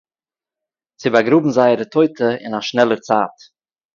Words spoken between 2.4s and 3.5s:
אין אַ שנעלער צייט